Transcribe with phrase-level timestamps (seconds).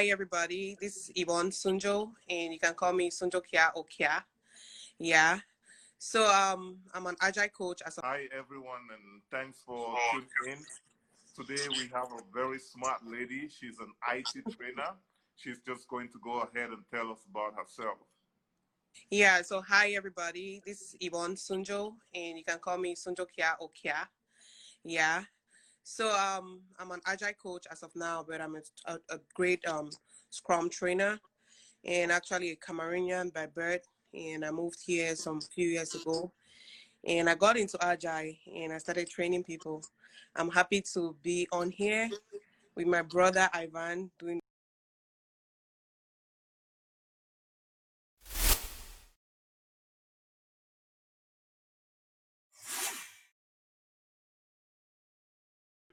[0.00, 0.78] hi everybody.
[0.80, 4.24] This is Yvonne Sunjo, and you can call me Sunjo Kia or Kia.
[4.98, 5.40] Yeah.
[5.98, 7.82] So um, I'm an agile coach.
[7.84, 10.64] As a- Hi everyone, and thanks for tuning in.
[11.36, 13.50] Today we have a very smart lady.
[13.50, 14.92] She's an IT trainer.
[15.36, 17.98] She's just going to go ahead and tell us about herself.
[19.10, 19.42] yeah.
[19.42, 20.62] So hi everybody.
[20.64, 24.08] This is Yvonne Sunjo, and you can call me Sunjo Kia or Kia.
[24.82, 25.24] Yeah.
[25.92, 29.66] So um, I'm an agile coach as of now, but I'm a, a, a great
[29.66, 29.90] um,
[30.30, 31.18] Scrum trainer,
[31.84, 33.82] and actually a Cameroonian by birth.
[34.14, 36.30] And I moved here some few years ago,
[37.04, 39.82] and I got into agile, and I started training people.
[40.36, 42.08] I'm happy to be on here
[42.76, 44.39] with my brother Ivan doing.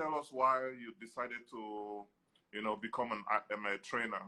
[0.00, 2.04] Tell us why you decided to,
[2.54, 3.22] you know, become an
[3.52, 4.22] um, a trainer.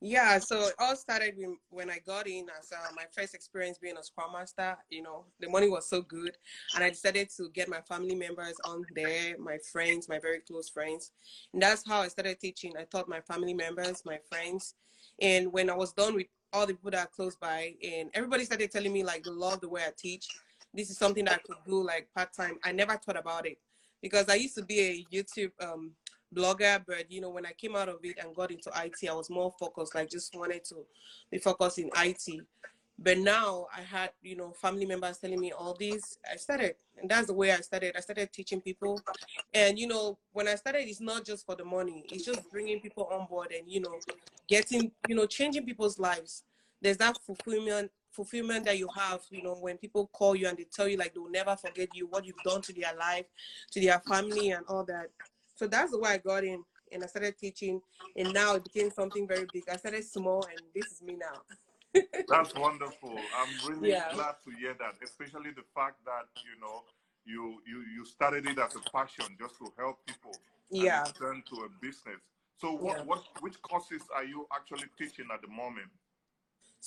[0.00, 1.34] Yeah, so it all started
[1.70, 4.76] when, I got in as uh, my first experience being a Scrum Master.
[4.88, 6.36] You know, the money was so good,
[6.74, 10.68] and I decided to get my family members on there, my friends, my very close
[10.68, 11.10] friends,
[11.52, 12.74] and that's how I started teaching.
[12.78, 14.74] I taught my family members, my friends,
[15.20, 18.44] and when I was done with all the people that are close by, and everybody
[18.44, 20.28] started telling me like they love the way I teach.
[20.72, 22.58] This is something that I could do like part time.
[22.62, 23.58] I never thought about it
[24.02, 25.92] because I used to be a YouTube um,
[26.34, 29.14] blogger, but you know, when I came out of it and got into IT, I
[29.14, 30.76] was more focused, like just wanted to
[31.30, 32.42] be focused in IT.
[32.98, 36.18] But now I had, you know, family members telling me all this.
[36.30, 37.94] I started, and that's the way I started.
[37.94, 38.98] I started teaching people.
[39.52, 42.80] And, you know, when I started, it's not just for the money, it's just bringing
[42.80, 43.98] people on board and, you know,
[44.48, 46.44] getting, you know, changing people's lives.
[46.80, 50.64] There's that fulfillment fulfillment that you have, you know, when people call you and they
[50.64, 53.26] tell you like they'll never forget you, what you've done to their life,
[53.70, 55.10] to their family and all that.
[55.54, 57.80] So that's the way I got in and I started teaching
[58.16, 59.64] and now it became something very big.
[59.70, 61.42] I started small and this is me now.
[62.28, 63.16] That's wonderful.
[63.34, 64.12] I'm really Yeah.
[64.12, 66.82] glad to hear that, especially the fact that you know
[67.24, 70.40] you you you started it as a passion just to help people.
[70.70, 71.04] Yeah.
[71.18, 72.20] turn to a business.
[72.56, 73.04] So what Yeah.
[73.04, 75.90] what which courses are you actually teaching at the moment?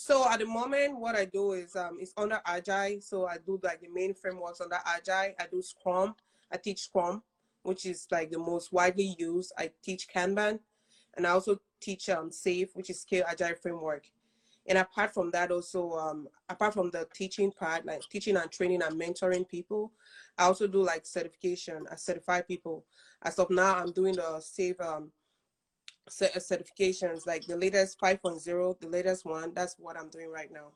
[0.02, 3.02] So at the moment, what I do is um, it's under Agile.
[3.02, 5.34] So I do like the main frameworks under Agile.
[5.38, 6.16] I do Scrum.
[6.50, 7.22] I teach Scrum,
[7.64, 9.52] which is like the most widely used.
[9.58, 10.60] I teach Kanban,
[11.18, 14.06] and I also teach um, SAFe, which is Scale Agile Framework.
[14.68, 18.82] And apart from that, also um, apart from the teaching part, like teaching and training
[18.82, 19.92] and mentoring people,
[20.38, 21.86] I also do like certification.
[21.92, 22.86] I certify people.
[23.24, 25.12] As of now, I'm doing the SAFe um,
[26.10, 29.54] certifications, like the latest 5.0, the latest one.
[29.54, 30.72] That's what I'm doing right now.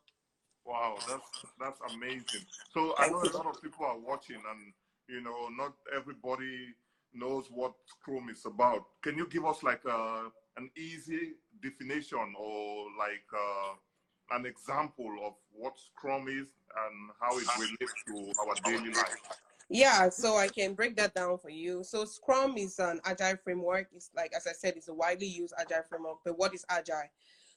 [0.65, 1.29] Wow, that's
[1.59, 2.45] that's amazing.
[2.73, 4.73] So I know a lot of people are watching, and
[5.09, 6.67] you know, not everybody
[7.13, 8.85] knows what Scrum is about.
[9.01, 15.33] Can you give us like a an easy definition or like uh, an example of
[15.51, 16.47] what Scrum is
[16.85, 19.32] and how it relates to our daily life?
[19.73, 21.83] Yeah, so I can break that down for you.
[21.83, 23.87] So Scrum is an agile framework.
[23.91, 26.17] It's like, as I said, it's a widely used agile framework.
[26.23, 27.09] But what is agile?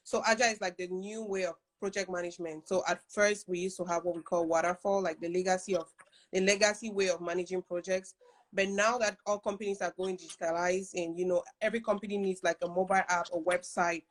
[0.03, 2.67] So agile is like the new way of project management.
[2.67, 5.93] So at first we used to have what we call waterfall, like the legacy of
[6.33, 8.15] the legacy way of managing projects.
[8.51, 12.57] But now that all companies are going digitalized and you know every company needs like
[12.63, 14.01] a mobile app or website,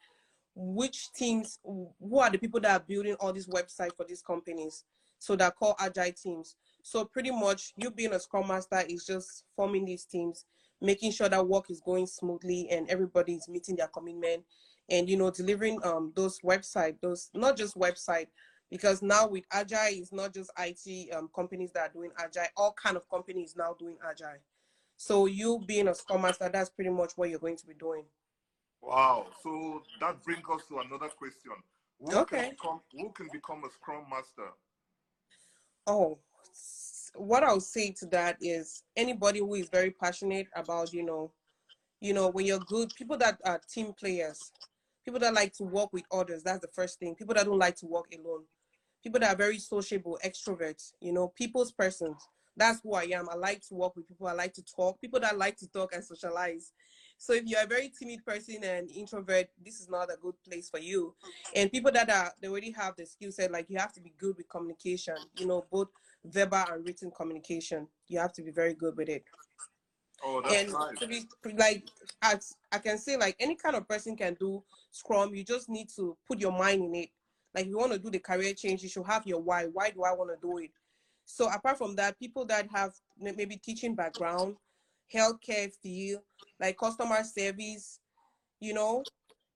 [0.54, 4.84] which teams who are the people that are building all these websites for these companies?
[5.18, 6.56] So they're called agile teams.
[6.82, 10.44] So pretty much you being a scrum master is just forming these teams,
[10.80, 14.44] making sure that work is going smoothly and everybody is meeting their commitment
[14.88, 18.26] and you know delivering um those website, those not just website,
[18.70, 22.72] because now with agile it's not just IT um, companies that are doing agile, all
[22.80, 24.38] kind of companies now doing agile.
[24.96, 28.04] So you being a scrum master, that's pretty much what you're going to be doing.
[28.80, 29.26] Wow.
[29.42, 31.52] So that brings us to another question.
[31.98, 32.42] Who Okay.
[32.42, 34.50] can become who can become a Scrum Master?
[35.86, 36.18] Oh,
[37.14, 41.32] what I'll say to that is anybody who is very passionate about, you know,
[42.00, 44.52] you know, when you're good, people that are team players,
[45.04, 47.14] people that like to work with others, that's the first thing.
[47.14, 48.42] People that don't like to work alone.
[49.02, 52.16] People that are very sociable, extroverts, you know, people's persons.
[52.56, 53.28] That's who I am.
[53.30, 54.26] I like to work with people.
[54.26, 55.00] I like to talk.
[55.00, 56.72] People that like to talk and socialize.
[57.18, 60.68] So if you're a very timid person and introvert, this is not a good place
[60.68, 61.14] for you.
[61.54, 64.12] And people that are they already have the skill set, like you have to be
[64.18, 65.88] good with communication, you know, both
[66.24, 67.88] verbal and written communication.
[68.08, 69.24] You have to be very good with it.
[70.24, 70.98] Oh, that's and nice.
[70.98, 71.24] to be
[71.56, 71.84] like
[72.22, 75.34] as I can say, like any kind of person can do Scrum.
[75.34, 77.10] You just need to put your mind in it.
[77.54, 79.64] Like you want to do the career change, you should have your why.
[79.64, 80.70] Why do I want to do it?
[81.24, 84.56] So apart from that, people that have maybe teaching background,
[85.12, 86.22] healthcare field,
[86.60, 88.00] like customer service,
[88.60, 89.04] you know,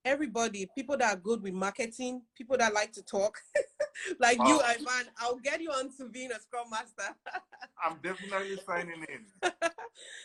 [0.05, 3.39] everybody, people that are good with marketing, people that like to talk,
[4.21, 4.63] like you, Wow.
[4.65, 5.07] Ivan.
[5.19, 7.15] I'll get you on to being a Scrum Master
[7.85, 9.25] I'm definitely signing in.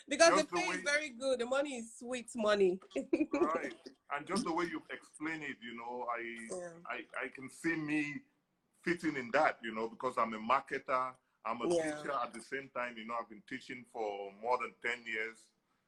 [0.10, 1.39] because Just the the pay is very good.
[1.39, 2.80] The money is sweet money.
[3.33, 3.74] right.
[4.16, 6.69] And just the way you explain it, you know, I, Yeah.
[6.88, 8.22] I, I can see me
[8.83, 11.12] fitting in that, you know, because I'm a marketer.
[11.45, 11.95] I'm a Yeah.
[11.97, 12.97] teacher at the same time.
[12.97, 15.38] You know, I've been teaching for more than 10 years.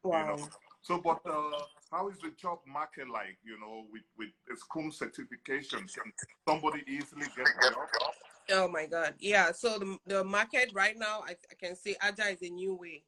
[0.03, 0.19] Wow.
[0.19, 0.49] You know.
[0.81, 4.91] So, but uh, how is the job market like, you know, with, with a Scrum
[4.91, 5.79] certification?
[5.79, 6.13] Can
[6.47, 8.13] somebody easily get a job?
[8.51, 9.15] Oh my God.
[9.19, 9.51] Yeah.
[9.51, 13.03] So the, the market right now, I, I can say Agile is a new way.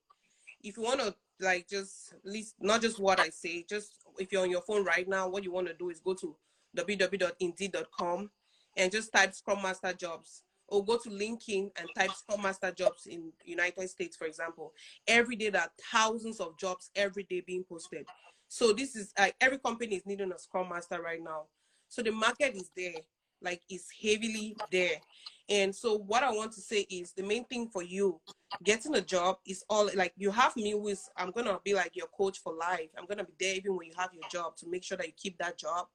[0.61, 4.41] If you want to like just list, not just what I say, just if you're
[4.41, 6.35] on your phone right now, what you want to do is go to
[6.75, 8.29] www.indeed.com
[8.75, 13.05] and just type Scrum Master jobs or go to LinkedIn and type Scrum Master jobs
[13.05, 14.73] in United States, for example.
[15.07, 18.05] Every day there are thousands of jobs every day being posted.
[18.47, 21.43] So this is like every company is needing a Scrum Master right now.
[21.87, 23.01] So the market is there,
[23.41, 24.97] like it's heavily there.
[25.49, 28.19] And so what I want to say is the main thing for you
[28.63, 32.07] getting a job is all like you have me with I'm gonna be like your
[32.07, 32.89] coach for life.
[32.97, 35.13] I'm gonna be there even when you have your job to make sure that you
[35.17, 35.87] keep that job.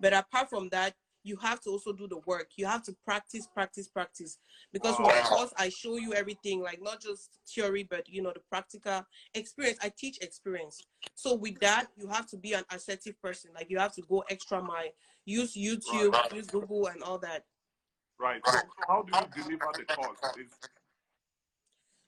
[0.00, 0.94] But apart from that,
[1.26, 2.50] you have to also do the work.
[2.56, 4.38] You have to practice, practice, practice.
[4.72, 8.32] Because with my course, I show you everything, like not just theory, but you know,
[8.32, 9.78] the practical experience.
[9.82, 10.80] I teach experience.
[11.16, 13.50] So with that, you have to be an assertive person.
[13.54, 14.92] Like you have to go extra mile.
[15.24, 16.32] Use YouTube, Right.
[16.32, 17.44] use Google and all that.
[18.20, 18.40] Right.
[18.46, 20.18] So, how do you deliver the course?
[20.38, 20.52] Is,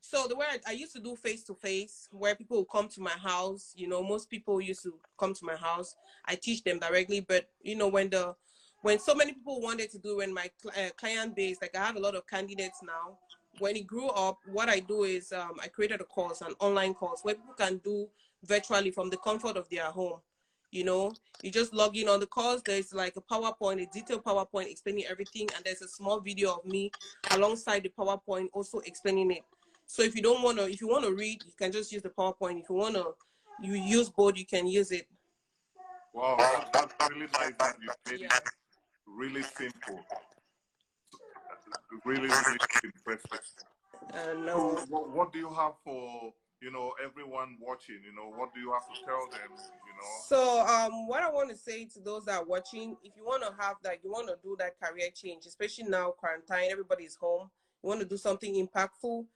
[0.00, 2.88] So the way I, I used to do face to face, where people would come
[2.88, 5.94] to my house, you know, most people used to come to my house.
[6.24, 8.34] I teach them directly, but you know, when the
[8.82, 11.84] when so many people wanted to do when my cl- uh, client base, like I
[11.84, 13.18] have a lot of candidates now.
[13.58, 16.94] When it grew up, what I do is um, I created a course, an online
[16.94, 18.08] course where people can do
[18.44, 20.20] virtually from the comfort of their home.
[20.70, 22.62] You know, you just log in on the course.
[22.64, 26.64] There's like a PowerPoint, a detailed PowerPoint explaining everything, and there's a small video of
[26.66, 26.92] me
[27.32, 29.42] alongside the PowerPoint also explaining it.
[29.86, 32.02] So if you don't want to, if you want to read, you can just use
[32.02, 32.60] the PowerPoint.
[32.60, 33.14] If you want to,
[33.62, 35.08] you use both, you can use it.
[36.12, 38.38] wow, that- that's really nice that you Yeah.
[39.18, 39.98] Really simple.
[42.04, 43.40] Really, really impressive.
[44.14, 46.32] Uh, So what, what do you have for
[46.62, 48.00] you know everyone watching?
[48.04, 49.50] You know, what do you have to tell them?
[49.50, 53.16] You know, So um, what I want to say to those that are watching, if
[53.16, 56.70] you want to have that, you want to do that career change, especially now quarantine,
[56.70, 57.50] everybody's home.
[57.82, 59.26] You want to do something impactful,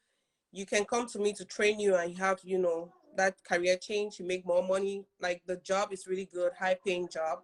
[0.53, 4.21] you can come to me to train you, and have you know that career change.
[4.21, 5.05] You make more money.
[5.21, 7.41] Like the job is really good, high paying job.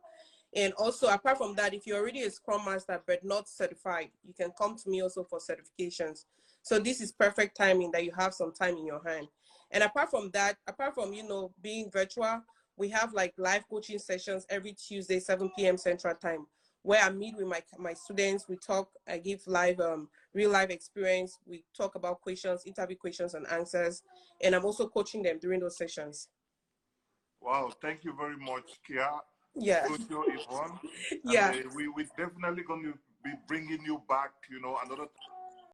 [0.55, 4.33] And also, apart from that, if you're already a Scrum Master but not certified, you
[4.33, 6.25] can come to me also for certifications.
[6.63, 9.29] So this is perfect timing that you have some time in your hand.
[9.71, 12.43] And apart from that, apart from you know being virtual,
[12.77, 15.77] we have like live coaching sessions every Tuesday, 7 p.m.
[15.77, 16.47] Central Time,
[16.83, 18.49] where I meet with my my students.
[18.49, 18.89] We talk.
[19.07, 21.39] I give live, um, real life experience.
[21.47, 24.03] We talk about questions, interview questions and answers,
[24.43, 26.29] and I'm also coaching them during those sessions.
[27.43, 29.11] wow, thank you very much, Kia.
[29.59, 30.79] Yeah, Yvonne.
[31.11, 32.95] And, yeah, uh, we we definitely going to
[33.25, 34.33] be bringing you back.
[34.51, 35.09] You know, another